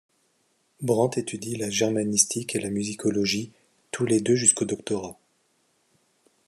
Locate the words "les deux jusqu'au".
4.07-4.65